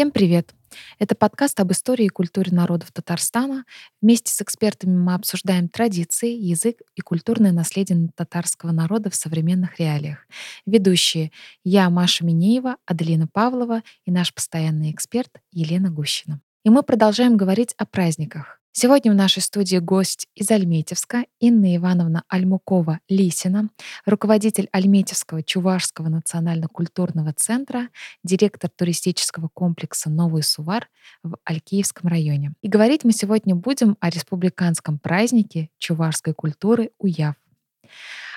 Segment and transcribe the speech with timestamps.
[0.00, 0.54] Всем привет!
[0.98, 3.66] Это подкаст об истории и культуре народов Татарстана.
[4.00, 10.26] Вместе с экспертами мы обсуждаем традиции, язык и культурное наследие татарского народа в современных реалиях.
[10.64, 11.32] Ведущие
[11.64, 16.40] я, Маша Минеева, Аделина Павлова и наш постоянный эксперт Елена Гущина.
[16.64, 18.59] И мы продолжаем говорить о праздниках.
[18.72, 23.68] Сегодня в нашей студии гость из Альметьевска Инна Ивановна Альмукова-Лисина,
[24.06, 27.88] руководитель Альметьевского Чувашского национально-культурного центра,
[28.22, 30.88] директор туристического комплекса «Новый Сувар»
[31.24, 32.52] в Алькиевском районе.
[32.62, 37.34] И говорить мы сегодня будем о республиканском празднике чувашской культуры Уяв.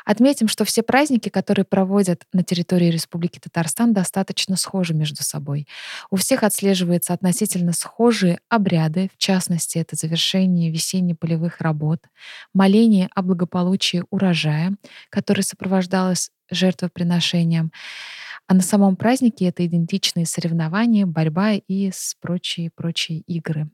[0.05, 5.67] Отметим, что все праздники, которые проводят на территории Республики Татарстан, достаточно схожи между собой.
[6.09, 11.99] У всех отслеживаются относительно схожие обряды, в частности, это завершение весенне-полевых работ,
[12.53, 14.75] моление о благополучии урожая,
[15.09, 17.71] которое сопровождалось жертвоприношением,
[18.47, 23.69] а на самом празднике это идентичные соревнования, борьба и прочие-прочие игры.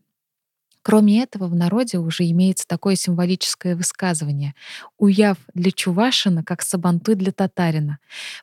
[0.81, 4.55] Кроме этого, в народе уже имеется такое символическое высказывание
[4.97, 7.99] «Уяв для чувашина, как сабантуй для татарина».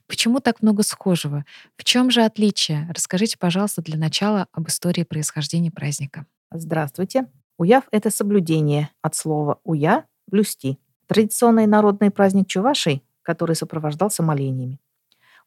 [0.06, 1.44] Почему так много схожего?
[1.76, 2.86] В чем же отличие?
[2.94, 6.26] Расскажите, пожалуйста, для начала об истории происхождения праздника.
[6.50, 7.26] Здравствуйте.
[7.56, 10.78] Уяв— это соблюдение от слова «уя»— «блюсти».
[11.06, 14.78] Традиционный народный праздник чувашей, который сопровождался молениями.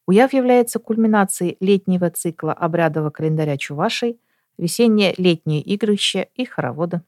[0.07, 4.19] Уяв является кульминацией летнего цикла обрядового календаря чувашей—
[4.59, 7.02] весеннее-летнее игрыще и хороводы.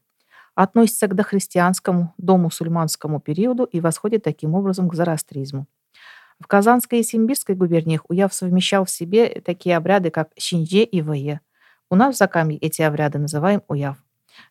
[0.54, 5.66] Относится к дохристианскому, домусульманскому периоду и восходит таким образом к зороастризму.
[6.40, 11.40] В Казанской и Симбирской губерниях Уяв совмещал в себе такие обряды, как Шинже и Вае.
[11.88, 13.96] У нас в Закамье эти обряды называем Уяв.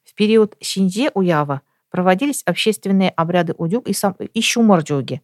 [0.03, 5.21] В период Шинже Уява проводились общественные обряды Удюк и, сам, и Шумордюги.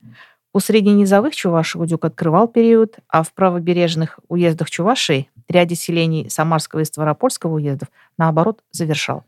[0.53, 6.85] У средненизовых Чуваши Удюк открывал период, а в правобережных уездах Чувашии ряде селений Самарского и
[6.85, 9.23] Ставропольского уездов, наоборот, завершал.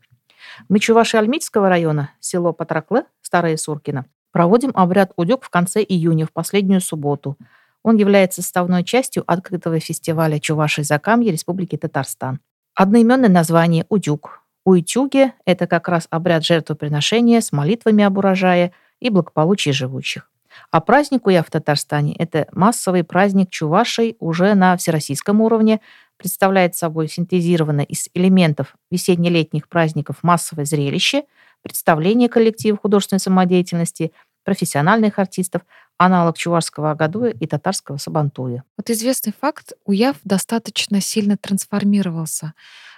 [0.68, 6.32] Мы Чуваши Альмитского района, село Патраклы, Старое Суркино, проводим обряд Удюк в конце июня, в
[6.32, 7.36] последнюю субботу.
[7.82, 12.40] Он является составной частью открытого фестиваля Чуваши Закамья Республики Татарстан.
[12.74, 14.42] Одноименное название Удюк.
[14.64, 20.30] Уйтюги– это как раз обряд жертвоприношения с молитвами об урожае и благополучии живущих.
[20.70, 25.80] А праздник Уя в Татарстане– это массовый праздник чувашей уже на всероссийском уровне,
[26.20, 31.24] представляет собой синтезированное из элементов весенне-летних праздников массовое зрелище,
[31.62, 34.12] представление коллектива художественной самодеятельности,
[34.44, 35.62] профессиональных артистов,
[35.96, 38.64] аналог чувашского агадуя и татарского сабантуя.
[38.76, 42.52] Вот известный факт, Уяв достаточно сильно трансформировался.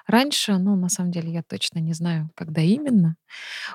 [0.09, 3.15] Раньше, ну, на самом деле, я точно не знаю, когда именно,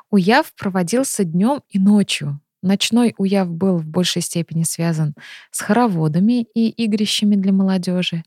[0.09, 2.41] Уяв проводился днем и ночью.
[2.63, 5.13] Ночной уяв был в большей степени связан
[5.51, 8.23] с хороводами и игрищами для молодежи,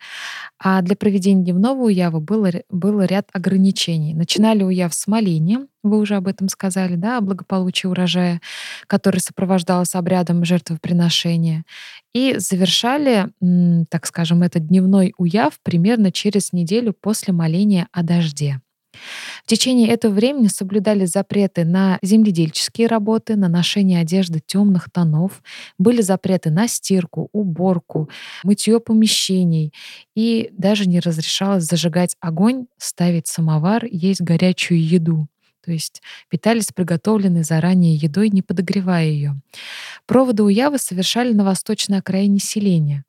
[0.58, 4.14] а для проведения дневного уява было, был ряд ограничений.
[4.14, 8.40] Начинали уяв с моления, вы уже об этом сказали, да, о благополучии урожая,
[8.86, 11.64] который сопровождался обрядом жертвоприношения,
[12.14, 13.28] и завершали,
[13.90, 18.60] так скажем, этот дневной уяв примерно через неделю после моления о дожде.
[19.44, 25.43] В течение этого времени соблюдали запреты на земледельческие работы, на ношение одежды темных тонов,
[25.78, 28.09] были запреты на стирку, уборку,
[28.44, 29.72] мытье помещений,
[30.15, 35.28] и даже не разрешалось зажигать огонь, ставить самовар, есть горячую еду.
[35.70, 39.41] То есть питались приготовленной заранее едой, не подогревая ее.
[40.04, 43.05] Проводы уявы совершали на восточной окраине селения.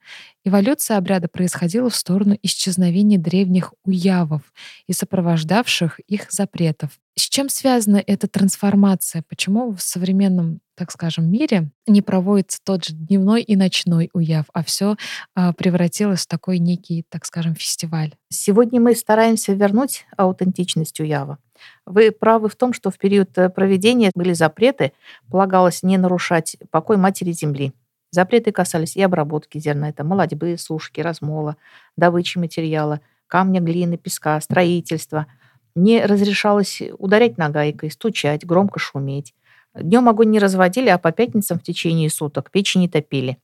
[0.46, 4.42] Эволюция обряда происходила в сторону исчезновения древних уявов
[4.86, 6.92] и сопровождавших их запретов.
[7.16, 9.24] С чем связана эта трансформация?
[9.28, 14.64] Почему в современном, так скажем, мире не проводится тот же дневной и ночной уяв, а
[14.64, 14.98] все
[15.36, 18.14] а, превратилось в такой некий, так скажем, фестиваль?
[18.30, 21.40] Сегодня мы стараемся вернуть аутентичность уява.
[21.86, 24.94] Вы правы в том, что в период э, проведения были запреты,
[25.30, 27.74] полагалось не нарушать покой матери земли.
[28.12, 31.56] Запреты касались и обработки зерна, это молодьбы, сушки, размола,
[31.96, 35.28] добычи материала, камня, глины, песка, строительства.
[35.76, 39.34] Не разрешалось ударять нагайкой, стучать, громко шуметь.
[39.74, 43.38] Днем огонь не разводили, а по пятницам в течение суток печи не топили,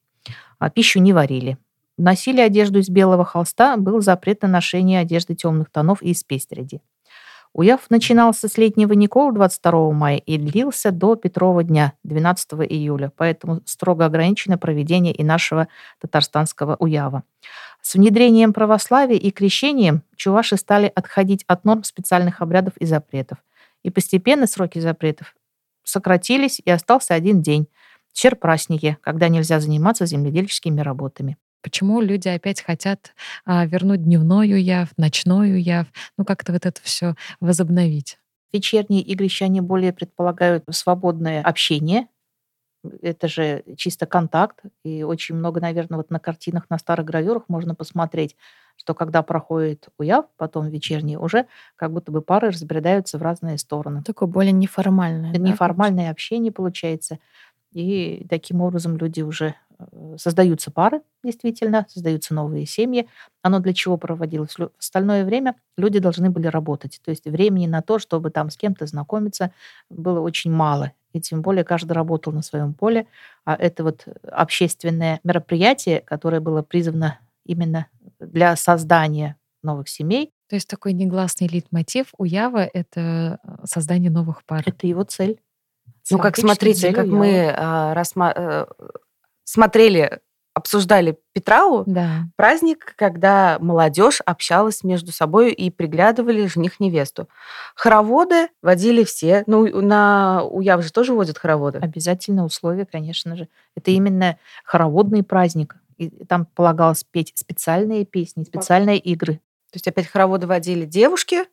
[0.59, 1.57] а пищу не варили.
[1.97, 6.81] Носили одежду из белого холста, был запрет на ношение одежды темных тонов и из пестряди.
[7.57, 13.61] Уяв начинался с летнего Никола 22 мая и длился до Петрова дня 12 июля, поэтому
[13.65, 15.67] строго ограничено проведение и нашего
[15.99, 17.23] татарстанского уява.
[17.81, 23.39] С внедрением православия и крещением чуваши стали отходить от норм специальных обрядов и запретов.
[23.81, 25.33] И постепенно сроки запретов
[25.83, 27.67] сократились, и остался один день–
[28.13, 31.37] черпраздники, когда нельзя заниматься земледельческими работами.
[31.67, 35.87] Почему люди опять хотят а, вернуть дневной уяв, ночной уяв,
[36.17, 38.19] ну как-то вот это все возобновить?
[38.53, 42.07] Вечерние игрища, они более предполагают свободное общение,
[43.01, 47.75] это же чисто контакт, и очень много, наверное, вот на картинах, на старых гравюрах можно
[47.75, 48.37] посмотреть,
[48.77, 54.03] что когда проходит уяв, потом вечерний, уже как будто бы пары разбредаются в разные стороны.
[54.03, 55.31] Такое более неформальное.
[55.31, 57.19] Это да, неформальное общение получается.
[57.73, 59.55] И таким образом люди уже
[60.17, 63.07] создаются пары, действительно, создаются новые семьи.
[63.41, 64.57] Оно для чего проводилось?
[64.57, 66.99] В остальное время люди должны были работать.
[67.03, 69.51] То есть времени на то, чтобы там с кем-то знакомиться,
[69.89, 70.91] было очень мало.
[71.13, 73.07] И тем более каждый работал на своем поле.
[73.45, 77.87] А это вот общественное мероприятие, которое было призвано именно
[78.19, 80.31] для создания новых семей.
[80.49, 84.63] То есть такой негласный лид-мотив у Ява— это э, создание новых пар.
[84.65, 85.39] Это его цель.
[86.09, 88.65] Ну, как смотрите, как мы а, рассма- э,
[89.47, 90.19] смотрели,
[90.53, 92.25] обсуждали Петрау, Да.
[92.35, 97.29] праздник, когда молодежь общалась между собой и приглядывали жених-невесту.
[97.75, 99.43] Хороводы водили все.
[99.47, 101.79] Ну, на Уяв же тоже водят хороводы.
[101.79, 103.47] Обязательное условие, конечно же.
[103.75, 105.77] Это именно хороводный праздник.
[105.97, 109.35] И там полагалось петь специальные песни, специальные игры.
[109.71, 111.45] То есть опять хороводы водили девушки,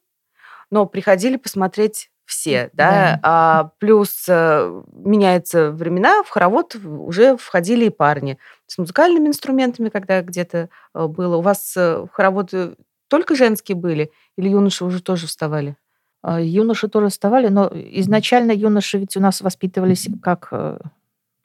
[0.71, 3.21] но приходили посмотреть все, да, Да.
[3.23, 10.23] А, плюс э, меняются времена, в хоровод уже входили и парни с музыкальными инструментами, когда
[10.23, 11.37] где-то э, было.
[11.37, 12.77] У вас э, хороводы
[13.09, 15.77] только женские были или юноши уже тоже вставали?
[16.23, 20.51] А, Юноши тоже вставали, но изначально юноши ведь у нас воспитывались как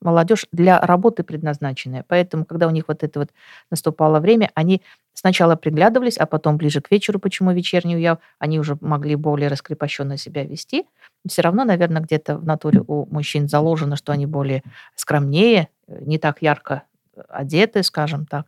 [0.01, 2.05] молодежь для работы предназначенная.
[2.07, 3.29] Поэтому, когда у них вот это вот
[3.69, 4.81] наступало время, они
[5.13, 10.17] сначала приглядывались, а потом ближе к вечеру, почему вечерний уяв, они уже могли более раскрепощенно
[10.17, 10.85] себя вести.
[11.27, 14.63] Все равно, наверное, где-то в натуре у мужчин заложено, что они более
[14.95, 16.83] скромнее, не так ярко
[17.27, 18.45] одеты, скажем так.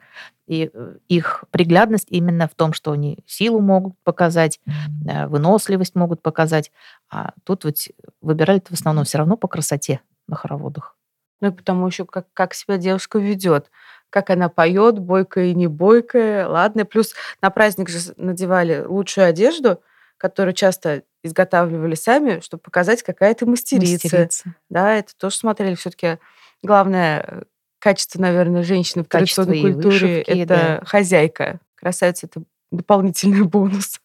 [0.47, 4.59] И э, их приглядность именно в том, что они силу могут показать,
[5.07, 6.71] э, выносливость могут показать.
[7.09, 7.75] А тут вот
[8.21, 10.95] выбирали в основном все равно по красоте на хороводах.
[11.41, 13.69] Ну и потому еще как, как себя девушка ведет,
[14.09, 16.85] как она поет, бойкая и не бойкая, ладно.
[16.85, 19.81] Плюс на праздник же надевали лучшую одежду,
[20.17, 24.05] которую часто изготавливали сами, чтобы показать, какая ты мастерица.
[24.05, 24.55] Мастерица.
[24.69, 25.75] Да, это тоже смотрели.
[25.75, 26.19] Все-таки
[26.61, 27.43] главное э,
[27.79, 30.81] качество, наверное, женщины в Качество традиционной культуре вышивки, это да.
[30.85, 31.59] хозяйка.
[31.75, 33.99] Красавица это дополнительный бонус.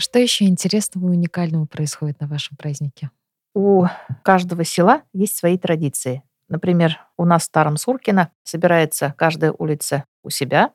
[0.00, 3.10] Что еще интересного и уникального происходит на вашем празднике?
[3.54, 3.84] У
[4.22, 6.22] каждого села есть свои традиции.
[6.48, 10.72] Например, у нас в Старом Суркино собирается каждая улица у себя,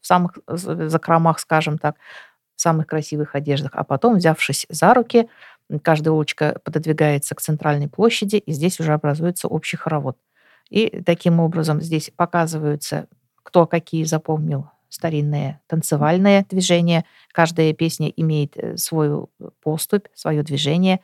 [0.00, 1.96] в самых закромах, скажем так,
[2.54, 5.28] в самых красивых одеждах, а потом, взявшись за руки,
[5.82, 10.16] каждая улочка пододвигается к центральной площади, и здесь уже образуется общий хоровод.
[10.68, 13.08] И таким образом здесь показываются,
[13.42, 17.06] кто какие запомнил старинные танцевальные движения.
[17.32, 19.30] Каждая песня имеет э, свою
[19.62, 21.00] поступь, свое движение.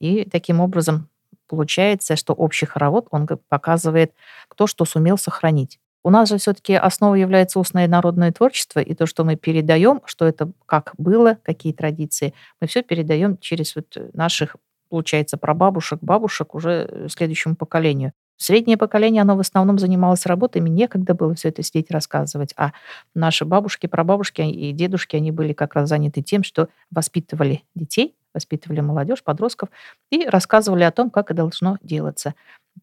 [0.00, 1.08] И таким образом
[1.46, 4.12] получается, что общий хоровод, он показывает,
[4.48, 5.78] кто что сумел сохранить.
[6.04, 10.26] У нас же все-таки основой является устное народное творчество, и то, что мы передаем, что
[10.26, 14.56] это как было, какие традиции, мы все передаем через вот наших,
[14.88, 18.12] получается, прабабушек, бабушек уже э, следующему поколению.
[18.38, 22.70] Среднее поколение, оно в основном занималось работой, им некогда было все это сидеть рассказывать, а
[23.12, 28.78] наши бабушки, прабабушки и дедушки, они были как раз заняты тем, что воспитывали детей, воспитывали
[28.78, 29.70] молодежь, подростков
[30.10, 32.34] и рассказывали о том, как это должно делаться.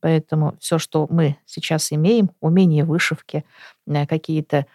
[0.02, 3.46] Поэтому все, что мы сейчас имеем, умение вышивки,
[3.88, 4.66] э, какие-то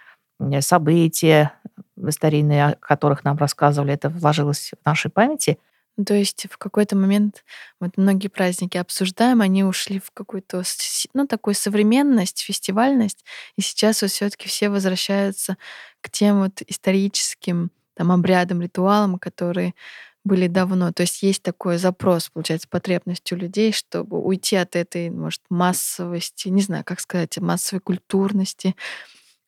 [0.60, 1.52] события
[1.96, 5.58] э, старинные, о которых нам рассказывали, это вложилось в нашей памяти.
[6.04, 7.44] То есть в какой-то момент
[7.80, 10.62] вот многие праздники обсуждаем, они ушли в какую-то
[11.14, 13.24] ну такую современность, фестивальность,
[13.56, 15.56] и сейчас вот все-таки все возвращаются
[16.00, 19.74] к тем вот историческим там обрядам, ритуалам, которые
[20.24, 20.92] были давно.
[20.92, 26.48] То есть есть такой запрос, получается, потребность у людей, чтобы уйти от этой, может, массовости,
[26.48, 28.76] не знаю, как сказать, массовой культурности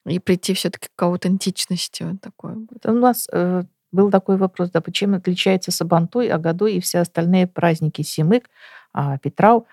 [0.06, 2.54] и прийти все-таки к аутентичности вот такой.
[2.84, 8.02] у нас э, был такой вопрос, да, почему отличается Сабантуй, Агадуй и все остальные праздники
[8.02, 8.48] Симык,
[8.92, 9.66] а, Петрау.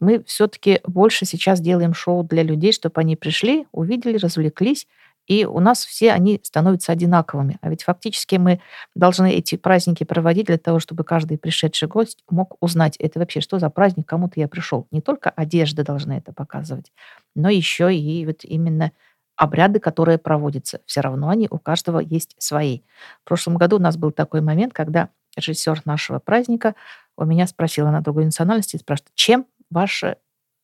[0.00, 4.86] Мы все-таки больше сейчас делаем шоу для людей, чтобы они пришли, увидели, развлеклись,
[5.26, 7.58] и у нас все они становятся одинаковыми.
[7.60, 8.60] А ведь фактически мы
[8.94, 13.58] должны эти праздники проводить для того, чтобы каждый пришедший гость мог узнать, это вообще что
[13.58, 14.86] за праздник, кому-то я пришел.
[14.90, 16.92] Не только одежда должна это показывать,
[17.34, 18.92] но еще и вот именно
[19.36, 20.80] обряды, которые проводятся.
[20.86, 22.80] Все равно они у каждого есть свои.
[23.24, 26.74] В прошлом году у нас был такой момент, когда режиссер нашего праздника
[27.16, 30.16] у меня спросила на другой национальности, спрашивает, чем ваше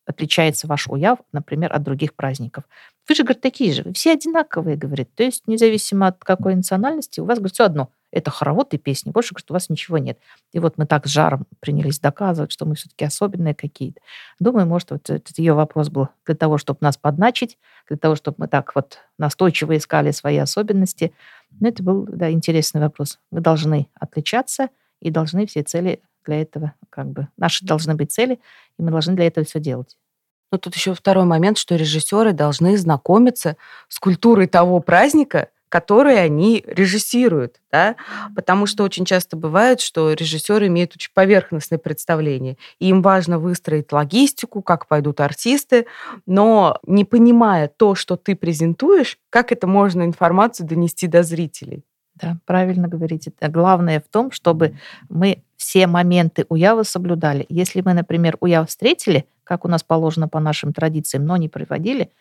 [0.05, 2.65] отличается ваш уяв, например, от других праздников.
[3.07, 5.13] Вы же, говорит, такие же, все одинаковые, говорит.
[5.15, 7.89] То есть независимо от какой национальности, у вас, говорит, все одно.
[8.13, 9.09] Это хоровод и песни.
[9.09, 10.19] Больше, говорит, у вас ничего нет.
[10.51, 14.01] И вот мы так с жаром принялись доказывать, что мы все-таки особенные какие-то.
[14.39, 18.35] Думаю, может, вот этот ее вопрос был для того, чтобы нас подначить, для того, чтобы
[18.37, 21.11] мы так вот настойчиво искали свои особенности.
[21.59, 23.17] Но это был, да, интересный вопрос.
[23.31, 28.39] Мы должны отличаться и должны все цели для этого, как бы, наши должны быть цели,
[28.77, 29.97] и мы должны для этого все делать.
[30.51, 36.63] Но тут еще второй момент, что режиссеры должны знакомиться с культурой того праздника, который они
[36.67, 37.95] режиссируют, да,
[38.35, 43.91] потому что очень часто бывает, что режиссеры имеют очень поверхностное представление, и им важно выстроить
[43.91, 45.87] логистику, как пойдут артисты,
[46.27, 51.83] но не понимая то, что ты презентуешь, как это можно информацию донести до зрителей.
[52.21, 53.33] Да, правильно говорите.
[53.41, 54.77] Главное в том, чтобы
[55.09, 57.47] мы все моменты уява соблюдали.
[57.49, 62.11] Если мы, например, уяв встретили, как у нас положено по нашим традициям, но не проводили,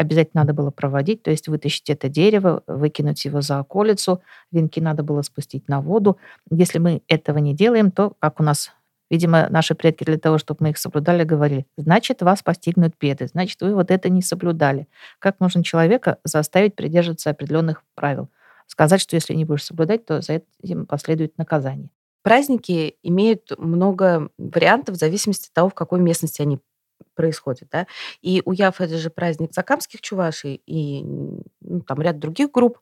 [0.00, 5.02] обязательно надо было проводить, то есть вытащить это дерево, выкинуть его за околицу, венки надо
[5.02, 6.16] было спустить на воду.
[6.50, 8.72] Если мы этого не делаем, то, как у нас
[9.12, 13.60] Видимо, наши предки для того, чтобы мы их соблюдали, говорили, значит, вас постигнут беды, значит,
[13.60, 14.86] вы вот это не соблюдали.
[15.18, 18.28] Как можно человека заставить придерживаться определенных правил?
[18.68, 21.90] Сказать, что если не будешь соблюдать, то за этим последует наказание.
[22.22, 26.60] Праздники имеют много вариантов в зависимости от того, в какой местности они
[27.20, 27.68] происходят.
[27.70, 27.86] Да?
[28.22, 31.02] И у Яв это же праздник закамских чувашей и
[31.60, 32.78] ну, там ряд других групп.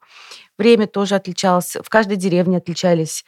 [0.56, 1.76] Время тоже отличалось.
[1.82, 3.24] В каждой деревне отличались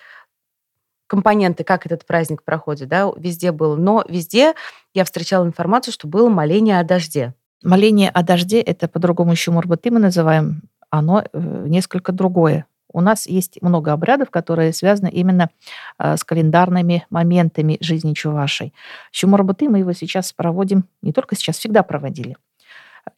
[1.09, 3.75] компоненты, как этот праздник проходит, да, везде было.
[3.75, 4.55] Но везде
[4.95, 7.35] я встречала информацию, что было моление о дожде.
[7.65, 12.67] Моление о дожде, это по-другому еще Мурбаты мы называем, оно э, несколько другое.
[12.93, 15.51] У нас есть много обрядов, которые связаны именно
[15.99, 18.75] э, с календарными моментами жизни Чувашей.
[19.13, 22.37] Щумурбаты мы его сейчас проводим, не только сейчас, всегда проводили.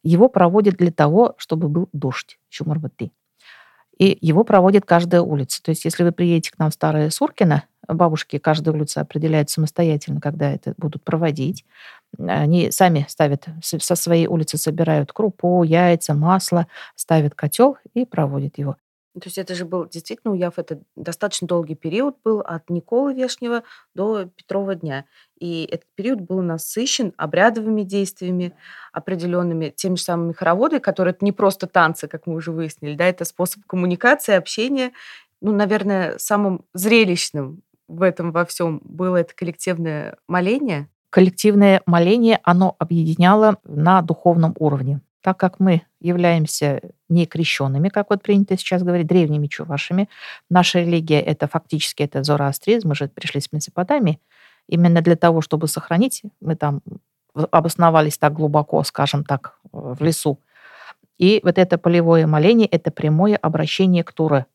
[0.03, 3.11] Его проводят для того, чтобы был дождь Щумурбаты.
[3.97, 5.61] И его проводит каждая улица.
[5.61, 10.19] То есть если вы приедете к нам в Старое Суркино, бабушки каждая улица определяют самостоятельно,
[10.19, 11.65] когда это будут проводить.
[12.17, 18.77] Они сами ставят, со своей улицы собирают крупу, яйца, масло, ставят котел и проводят его.
[19.13, 23.63] То есть это же был действительно уяв, это достаточно долгий период был от Николы Вешнего
[23.93, 25.05] до Петрова дня.
[25.37, 28.55] И этот период был насыщен обрядовыми действиями
[28.91, 33.05] определенными, теми же самыми хороводы, которые это не просто танцы, как мы уже выяснили, да,
[33.05, 34.93] это способ коммуникации, общения.
[35.41, 40.89] Ну, наверное, самым зрелищным в этом во всем было это коллективное моление.
[41.11, 48.21] Коллективное моление, оно объединяло на духовном уровне так как мы являемся не крещенными, как вот
[48.21, 50.09] принято сейчас говорить, древними чувашами,
[50.49, 54.19] наша религия— это фактически это зороастризм, мы же пришли с Месопотамии,
[54.67, 56.81] именно для того, чтобы сохранить, мы там
[57.33, 60.39] обосновались так глубоко, скажем так, в лесу.
[61.17, 64.45] И вот это полевое моление— это прямое обращение к Туре,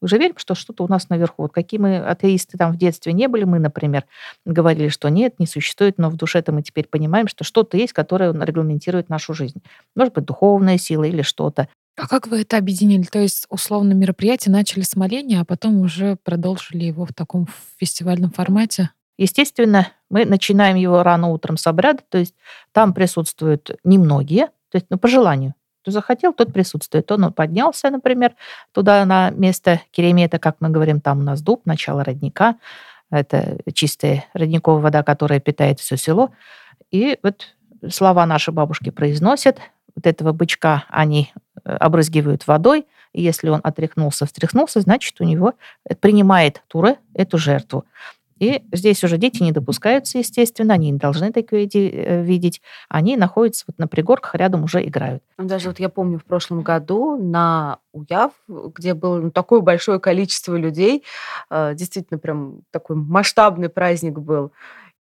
[0.00, 1.42] уже верим, что что-то у нас наверху.
[1.42, 4.04] Вот какие мы атеисты там в детстве не были, мы, например,
[4.44, 8.32] говорили, что нет, не существует, но в душе-то мы теперь понимаем, что что-то есть, которое
[8.32, 9.62] регламентирует нашу жизнь.
[9.94, 11.68] Может быть, духовная сила или что-то.
[11.96, 13.02] А как вы это объединили?
[13.02, 18.30] То есть, условно, мероприятие начали с моления, а потом уже продолжили его в таком фестивальном
[18.30, 18.90] формате?
[19.18, 22.36] Естественно, мы начинаем его рано утром с обряда, то есть
[22.70, 25.54] там присутствуют немногие, то есть ну, по желанию.
[25.82, 27.10] Кто захотел, тот присутствует.
[27.12, 28.34] Он поднялся, например,
[28.72, 32.56] туда на место Керемета, как мы говорим, там у нас дуб, начало родника.
[33.10, 36.30] Это чистая родниковая вода, которая питает все село.
[36.90, 37.54] И вот
[37.88, 39.58] слова наши бабушки произносят.
[39.94, 41.32] Вот этого бычка они
[41.64, 42.86] э, обрызгивают водой.
[43.12, 45.54] И если он отряхнулся, встряхнулся, значит, у него
[46.00, 47.84] принимает Туре эту жертву.
[48.38, 52.62] И здесь уже дети не допускаются, естественно, они не должны такое э, видеть.
[52.88, 55.22] Они находятся вот на пригорках, рядом уже играют.
[55.36, 59.98] Ну, даже вот я помню в прошлом году на Уяв, где было ну, такое большое
[59.98, 61.04] количество людей,
[61.50, 64.52] э, действительно прям такой масштабный праздник был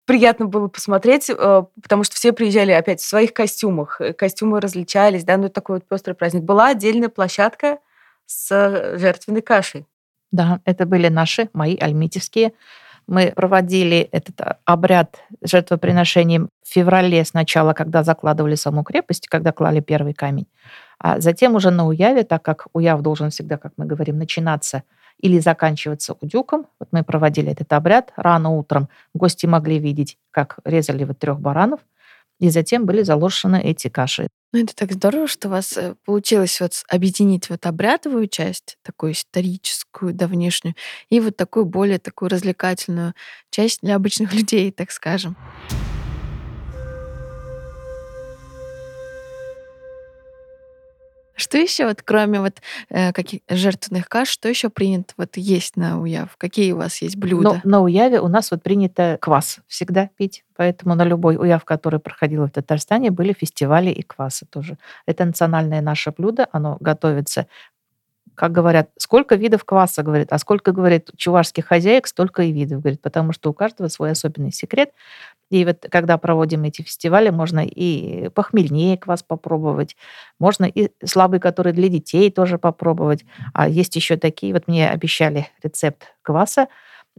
[0.06, 5.36] приятно было посмотреть, э, потому что все приезжали опять в своих костюмах, костюмы различались, да,
[5.36, 6.42] ну такой вот пестрый праздник.
[6.42, 7.78] Была отдельная площадка
[8.26, 9.86] с жертвенной кашей.
[10.30, 12.54] Да, это были наши, мои альмитевские
[13.06, 19.80] мы проводили этот а, обряд жертвоприношением в феврале сначала, когда закладывали саму крепость, когда клали
[19.80, 20.46] первый камень.
[20.98, 24.82] А затем уже на Уяве, так как Уяв должен всегда, как мы говорим, начинаться
[25.20, 26.66] или заканчиваться удюком.
[26.78, 28.88] Вот мы проводили этот обряд рано утром.
[29.14, 31.80] Гости могли видеть, как резали вот трех баранов,
[32.44, 34.28] и затем были заложены эти каши.
[34.52, 39.12] Ну, это так здорово, что у вас э, получилось вот объединить вот обрядовую часть, такую
[39.12, 40.74] историческую, давнешнюю,
[41.08, 43.14] и вот такую более такую развлекательную
[43.50, 45.36] часть для обычных людей, так скажем.
[51.36, 52.60] Что еще вот кроме вот
[52.90, 56.36] э, каких жертвенных каш, что еще принято вот есть на уяв?
[56.36, 57.60] Какие у вас есть Но блюда?
[57.64, 62.46] на уяве у нас вот принято квас всегда пить, поэтому на любой уяв, который проходил
[62.46, 64.78] в Татарстане, были фестивали и квасы тоже.
[65.06, 67.46] Это национальное наше блюдо, оно готовится
[68.34, 73.00] как говорят, сколько видов кваса, говорит, а сколько, говорит, чувашских хозяек, столько и видов, говорит,
[73.00, 74.90] потому что у каждого свой особенный секрет.
[75.54, 79.94] И вот когда проводим эти фестивали, можно и похмельнее квас попробовать,
[80.40, 83.24] можно и слабый, который для детей тоже попробовать.
[83.52, 86.66] А есть еще такие, вот мне обещали рецепт кваса,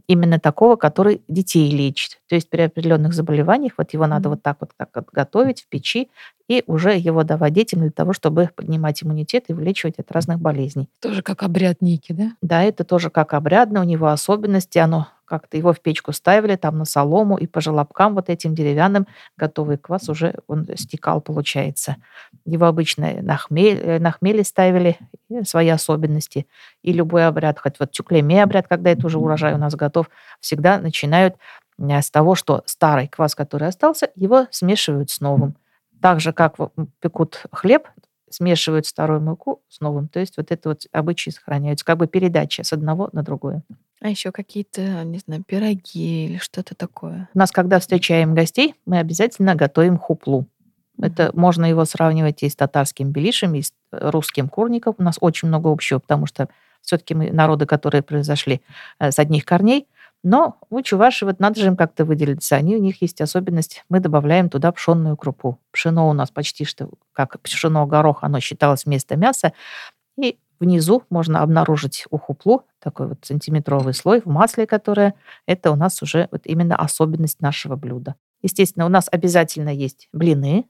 [0.06, 2.18] именно такого, который детей лечит.
[2.28, 5.68] То есть при определенных заболеваниях вот его надо вот так вот так вот готовить в
[5.68, 6.10] печи
[6.46, 10.90] и уже его давать детям для того, чтобы поднимать иммунитет и вылечивать от разных болезней.
[11.00, 12.32] Тоже как обряд некий, да?
[12.42, 16.78] Да, это тоже как обрядно, у него особенности, оно как-то его в печку ставили, там
[16.78, 19.06] на солому, и по желобкам вот этим деревянным
[19.36, 21.96] готовый квас уже он стекал, получается.
[22.44, 26.46] Его обычно на, хмель, э, на хмеле ставили, и свои особенности.
[26.82, 30.08] И любой обряд, хоть вот тюклеме обряд, когда это уже урожай у нас готов,
[30.40, 31.36] всегда начинают
[31.78, 35.56] э, с того, что старый квас, который остался, его смешивают с новым.
[36.00, 36.56] Так же, как
[37.00, 37.88] пекут хлеб,
[38.30, 40.08] смешивают старую муку с новым.
[40.08, 43.62] То есть вот это вот обычаи сохраняются, как бы передача с одного на другое.
[44.00, 47.28] А еще какие-то, не знаю, пироги или что-то такое.
[47.34, 50.46] У нас, когда встречаем гостей, мы обязательно готовим хуплу.
[51.00, 54.94] Это можно его сравнивать и с татарским белишем, и с э, русским курником.
[54.98, 56.48] У нас очень много общего, потому что
[56.82, 58.62] все-таки мы народы, которые произошли
[58.98, 59.86] э, с одних корней.
[60.22, 62.56] Но у чуваши вот надо же им как-то выделиться.
[62.56, 63.84] Они, у них есть особенность.
[63.88, 65.58] Мы добавляем туда пшенную крупу.
[65.70, 69.52] Пшено у нас почти что как пшено горох, оно считалось вместо мяса.
[70.18, 75.14] И внизу можно обнаружить ухуплу, такой вот сантиметровый слой в масле, которое
[75.46, 78.14] это у нас уже вот именно особенность нашего блюда.
[78.42, 80.66] Естественно, у нас обязательно есть блины,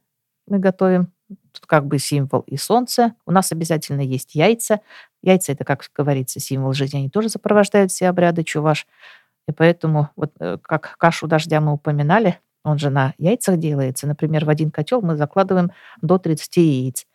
[0.47, 1.13] мы готовим.
[1.53, 3.15] Тут как бы символ и солнце.
[3.27, 4.81] У нас обязательно есть яйца.
[5.23, 6.99] Яйца это, как говорится, символ жизни.
[6.99, 8.87] Они тоже сопровождают все обряды чуваш.
[9.49, 14.07] И поэтому, вот э, как кашу дождя мы упоминали, он же на яйцах делается.
[14.07, 15.71] Например, в один котел мы закладываем
[16.01, 17.07] до 30 яиц.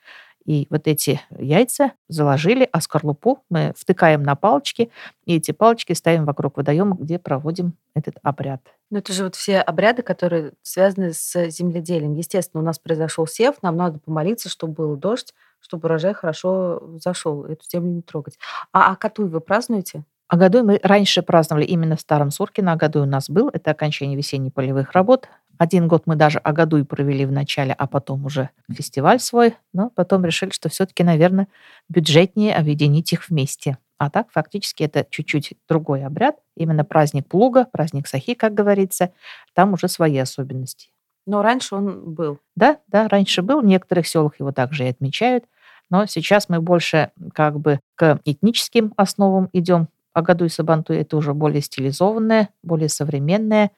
[0.45, 4.89] И вот эти яйца заложили, а скорлупу мы втыкаем на палочки,
[5.25, 8.62] и эти палочки ставим вокруг водоема, где проводим этот обряд.
[8.89, 12.13] Ну, это же вот все обряды, которые связаны с земледелием.
[12.13, 17.45] Естественно, у нас произошел сев, нам надо помолиться, чтобы был дождь, чтобы урожай хорошо зашел,
[17.45, 18.38] эту землю не трогать.
[18.73, 20.04] А Акатуй вы празднуете?
[20.27, 22.71] А году мы раньше праздновали именно в Старом Суркино.
[22.71, 23.49] А году у нас был.
[23.49, 25.27] Это окончание весенних полевых работ.
[25.62, 29.54] Один год мы даже Агадуй провели в начале, а потом уже фестиваль свой.
[29.74, 31.50] Но потом решили, что все-таки, наверное,
[31.88, 33.78] бюджетнее объединить их вместе.
[34.00, 36.38] А так фактически это чуть-чуть другой обряд.
[36.58, 39.12] Именно праздник плуга, праздник сахи, как говорится.
[39.54, 40.89] Там уже свои особенности.
[41.28, 42.39] Но раньше он был.
[42.56, 43.62] Да, да, раньше был.
[43.62, 45.45] В некоторых селах его также и отмечают.
[45.91, 49.89] Но сейчас мы больше как бы к этническим основам идем.
[50.13, 53.69] Агаду и Сабантуй это уже более стилизованное, более современное.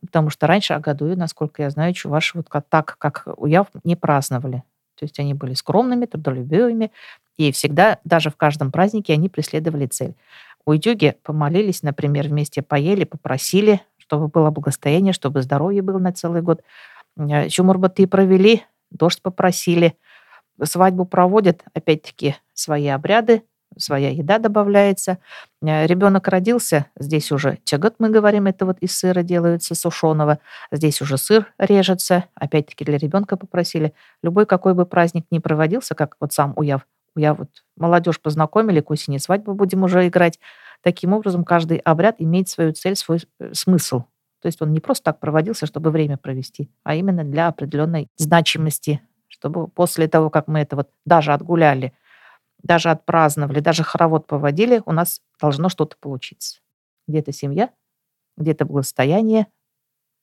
[0.00, 4.62] Потому что раньше Агадуи, насколько я знаю, чуваши вот так, как уяв, не праздновали.
[4.96, 6.92] То есть они были скромными, трудолюбивыми,
[7.36, 10.14] и всегда, даже в каждом празднике, они преследовали цель.
[10.66, 16.42] У Идюги помолились, например, вместе поели, попросили, чтобы было благостояние, чтобы здоровье было на целый
[16.42, 16.62] год.
[17.16, 19.96] Э, Чумурбаты провели, дождь попросили.
[20.62, 23.42] Свадьбу проводят, опять-таки, свои обряды,
[23.78, 25.18] своя еда добавляется.
[25.62, 30.38] Э, Ребенок родился, здесь уже чагот, мы говорим, это вот из сыра делается сушеного.
[30.70, 33.94] Здесь уже сыр режется, опять-таки для ребенка попросили.
[34.22, 38.90] Любой какой бы праздник ни проводился, как вот сам уяв, я вот молодежь познакомили, к
[38.90, 40.38] осени свадьбу будем уже играть.
[40.82, 44.04] Таким образом, каждый обряд имеет свою цель, свой э, смысл.
[44.42, 49.00] То есть он не просто так проводился, чтобы время провести, а именно для определенной значимости,
[49.26, 51.94] чтобы после того, как мы это вот даже отгуляли,
[52.64, 56.60] даже отпраздновали, даже хоровод поводили, у нас должно что-то получиться.
[57.06, 57.70] Где-то семья,
[58.36, 59.46] где-то благосостояние,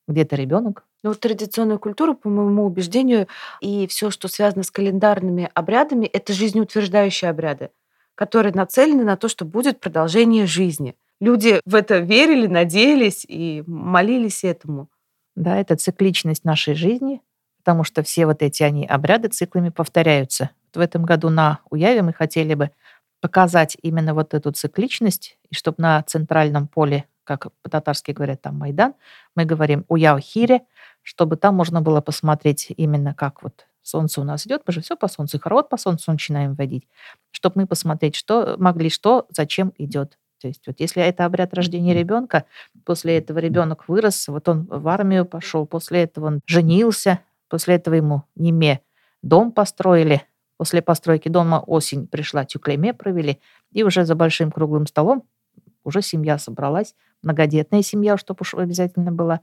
[0.08, 0.84] где-то ребенок.
[1.04, 3.28] Ну, вот традиционная культура, по моему убеждению,
[3.62, 7.70] и все, что связано с календарными обрядами, это жизнеутверждающие обряды,
[8.16, 10.96] которые нацелены на то, что будет продолжение жизни.
[11.20, 14.90] Люди в это верили, надеялись и молились этому.
[15.36, 17.22] Да, это цикличность нашей жизни,
[17.64, 20.50] потому что все вот эти они обряды циклами повторяются.
[20.74, 22.72] Вот в этом году на Уяве мы хотели бы
[23.22, 28.96] показать именно вот эту цикличность, и чтобы на центральном поле, как по-татарски говорят, там Майдан,
[29.36, 30.62] мы говорим Уяв-Хире,
[31.04, 34.96] чтобы там можно было посмотреть именно как вот солнце у нас идет, мы же все
[34.96, 36.88] по солнцу, хоровод по солнцу начинаем вводить,
[37.32, 40.18] чтобы мы посмотреть, что могли, что, зачем идет.
[40.42, 42.46] То есть вот если это обряд рождения ребенка,
[42.84, 47.20] после этого ребенок вырос, вот он в армию пошел, после этого он женился,
[47.52, 48.82] после этого ему неме
[49.22, 50.24] дом построили,
[50.62, 53.40] После постройки дома осень пришла, тюклеме провели,
[53.72, 55.24] и уже за большим круглым столом
[55.84, 59.40] уже семья собралась, многодетная семья, чтобы уж обязательно была.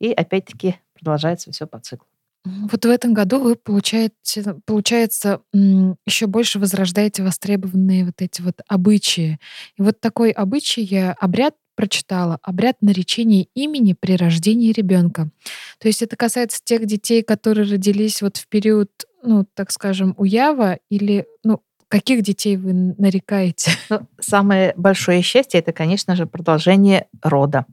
[0.00, 2.08] И опять-таки продолжается все по циклу.
[2.44, 9.38] Вот в этом году вы получаете, получается, еще больше возрождаете востребованные вот эти вот обычаи.
[9.76, 15.30] И вот такой обычай, обряд прочитала, обряд наречения имени при рождении ребенка.
[15.78, 18.90] То есть это касается тех детей, которые родились вот в период,
[19.22, 23.70] ну, так скажем, уява или, ну, каких детей вы нарекаете?
[23.90, 27.66] Ну, самое большое счастье это, конечно же, продолжение рода.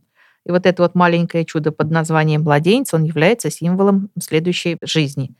[0.45, 5.31] И вот это вот маленькое чудо под названием младенец, он является символом следующей жизни.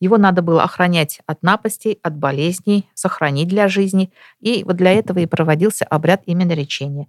[0.00, 4.12] Его надо было охранять от напастей, от болезней, сохранить для жизни.
[4.40, 7.08] И вот для этого и проводился обряд именно речения.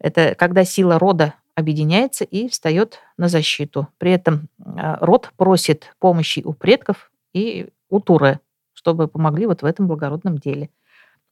[0.00, 3.88] Это когда сила рода объединяется и встает на защиту.
[3.98, 8.40] При этом а, род просит помощи у предков и у Туры,
[8.72, 10.70] чтобы помогли вот в этом благородном деле.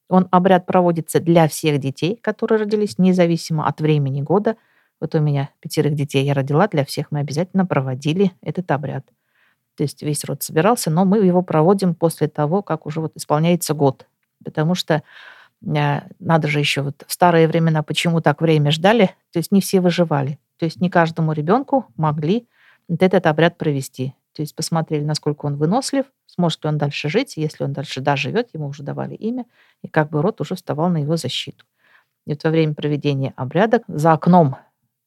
[0.09, 4.57] Он обряд проводится для всех детей, которые родились, независимо от времени года–
[5.01, 9.05] вот у меня пятерых детей я родила, для всех мы обязательно проводили этот обряд.
[9.77, 13.75] То есть весь род собирался, но мы его проводим после того, как уже вот исполняется
[13.75, 14.07] год.
[14.45, 15.03] Потому что
[15.61, 19.81] надо же еще вот в старые времена почему так время ждали, то есть не все
[19.81, 20.39] выживали.
[20.59, 22.49] То есть не каждому ребенку могли
[22.89, 24.15] вот этот обряд провести.
[24.33, 27.37] То есть посмотрели, насколько он вынослив, сможет ли он дальше жить.
[27.37, 29.47] Если он дальше доживет, ему уже давали имя,
[29.83, 31.65] и как бы род уже вставал на его защиту.
[32.27, 34.57] И вот во время проведения обряда за окном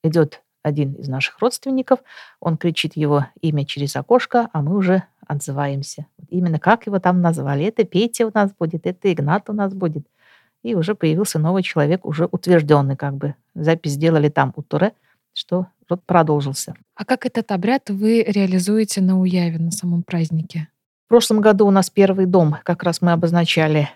[0.04, 2.00] идет один из наших родственников,
[2.40, 6.06] он кричит его имя через окошко, а мы уже отзываемся.
[6.30, 7.66] Именно как его там назвали.
[7.66, 10.06] Это Петя у нас будет, это Игнат у нас будет.
[10.64, 13.36] И уже появился новый человек, уже утвержденный как бы.
[13.56, 14.94] Запись сделали там у Туре,
[15.34, 16.76] что род продолжился.
[16.96, 20.68] А как этот обряд вы реализуете на Уяве, на самом празднике?
[21.06, 23.90] В прошлом году у нас первый дом, как раз мы обозначали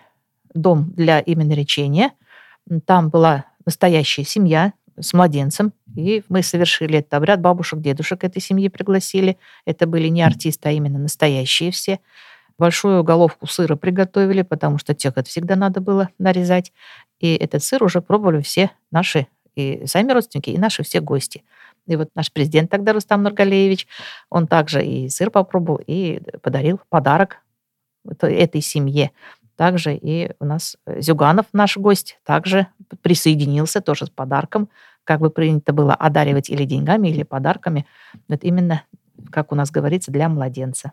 [0.52, 2.12] дом для именно речения.
[2.84, 5.72] Там была настоящая семья, с младенцем.
[5.94, 7.40] И мы совершили этот обряд.
[7.40, 9.38] Бабушек, дедушек этой семьи пригласили.
[9.64, 12.00] Это были не артисты, а именно настоящие все.
[12.58, 16.72] Большую головку сыра приготовили, потому что текот всегда надо было нарезать.
[17.18, 21.42] И этот сыр уже пробовали все наши и сами родственники, и наши все гости.
[21.86, 23.86] И вот наш президент тогда, Рустам Нургалеевич,
[24.30, 27.38] он также и сыр попробовал, и подарил подарок
[28.20, 29.12] этой семье.
[29.56, 32.66] Также и у нас Зюганов, наш гость, также
[33.00, 34.68] присоединился тоже с подарком.
[35.04, 37.86] Как бы принято было одаривать или деньгами, или подарками.
[38.28, 38.82] Это именно,
[39.30, 40.92] как у нас говорится, для младенца.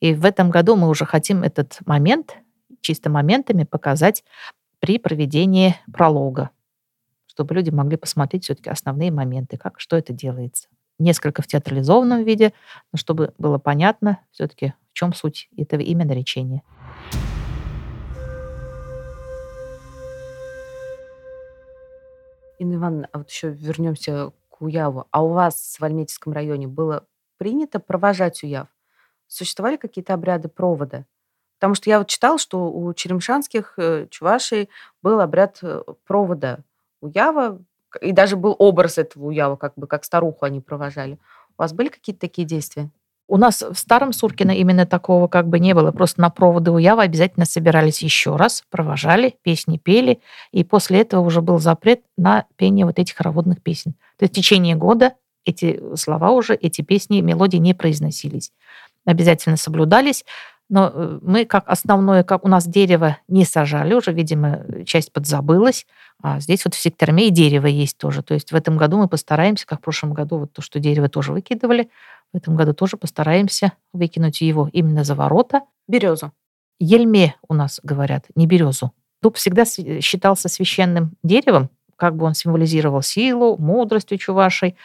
[0.00, 2.38] И в этом году мы уже хотим этот момент
[2.80, 4.24] чисто моментами показать
[4.78, 6.50] при проведении пролога,
[7.26, 10.68] чтобы люди могли посмотреть все-таки основные моменты, как, что это делается.
[10.98, 12.52] Несколько в театрализованном виде,
[12.92, 16.62] но чтобы было понятно все-таки, в чем суть этого именно речения.
[22.58, 25.06] Инна Ивановна, а вот еще вернемся к Уяву.
[25.10, 27.06] А у вас в Альметьевском районе было
[27.38, 28.68] принято провожать Уяв?
[29.30, 31.06] Существовали какие-то обряды провода?
[31.58, 34.68] Потому что я вот читал, что у черемшанских э, чувашей
[35.02, 36.58] был обряд э, провода
[37.00, 37.60] Уява,
[38.00, 41.18] и даже был образ этого Уява, как бы как старуху они провожали.
[41.56, 42.90] У вас были какие-то такие действия?
[43.28, 45.92] У нас в старом Суркино именно такого как бы не было.
[45.92, 50.20] Просто на проводы Уява обязательно собирались еще раз, провожали, песни пели.
[50.50, 53.92] И после этого уже был запрет на пение вот этих хороводных песен.
[54.16, 55.14] То есть в течение года
[55.44, 58.52] эти слова уже, эти песни, мелодии не произносились.
[59.04, 60.24] Обязательно соблюдались.
[60.68, 65.86] Но э, мы как основное, как у нас дерево не сажали, уже, видимо, часть подзабылась.
[66.22, 68.22] А здесь вот в секторме и дерево есть тоже.
[68.22, 71.08] То есть в этом году мы постараемся, как в прошлом году, вот то, что дерево
[71.08, 71.90] тоже выкидывали,
[72.32, 75.62] в этом году тоже постараемся выкинуть его именно за ворота.
[75.88, 76.32] Березу.
[76.78, 78.92] Ельме у нас говорят, не березу.
[79.22, 84.76] Дуб всегда считался священным деревом, как бы он символизировал силу, мудрость у чувашей.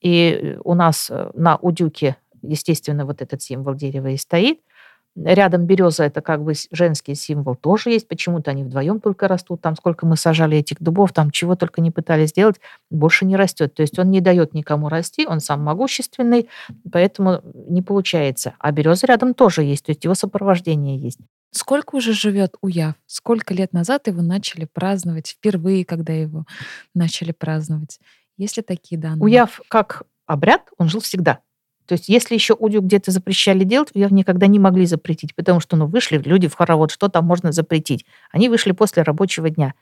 [0.00, 2.16] И у нас э, на удюке,
[2.48, 4.60] естественно, вот этот символ дерева и стоит–
[5.16, 8.08] Рядом береза это как бы женский символ тоже есть.
[8.08, 9.60] Почему-то они вдвоем только растут.
[9.60, 12.56] Там сколько мы сажали этих дубов, там чего только не пытались сделать,
[12.90, 13.74] больше не растет.
[13.74, 16.48] То есть он не дает никому расти, он сам могущественный,
[16.90, 18.54] поэтому не получается.
[18.58, 21.20] А береза рядом тоже есть, то есть его сопровождение есть.
[21.52, 22.94] Сколько уже живет Уяв?
[23.06, 25.28] Сколько лет назад его начали праздновать?
[25.28, 26.44] Впервые, когда его
[26.92, 28.00] начали праздновать?
[28.36, 29.22] Есть ли такие данные?
[29.22, 31.38] Уяв как обряд, он жил всегда.
[31.86, 35.76] То есть если еще удю где-то запрещали делать, ее никогда не могли запретить, потому что
[35.76, 38.06] ну, вышли люди в хоровод, что там можно запретить.
[38.30, 39.74] Они вышли после рабочего дня.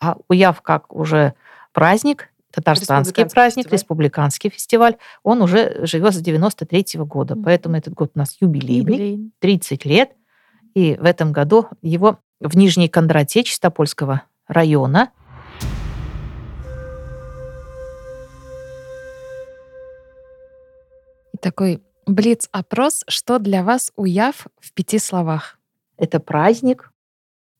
[0.00, 1.34] А уяв как уже
[1.72, 3.78] праздник, татарстанский праздник, фестиваль.
[3.78, 7.34] республиканский фестиваль, он уже живет с 93 -го года.
[7.34, 7.42] Mm-hmm.
[7.44, 10.10] Поэтому этот год у нас юбилейный, юбилейный, 30 лет.
[10.74, 15.10] И в этом году его в Нижней Кондратье Чистопольского района
[21.40, 23.04] такой блиц-опрос.
[23.08, 25.60] Что для вас уяв в пяти словах?
[26.00, 26.92] это праздник,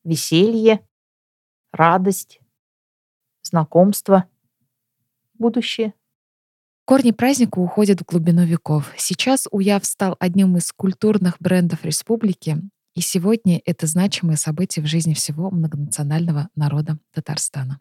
[0.02, 0.80] веселье,
[1.72, 2.40] радость,
[3.42, 4.24] знакомство,
[5.34, 5.92] будущее.
[6.86, 8.92] Корни праздника уходят в глубину веков.
[8.96, 12.56] Сейчас Уяв стал одним из культурных брендов республики,
[12.94, 17.80] и сегодня это значимое событие в жизни всего многонационального народа Татарстана.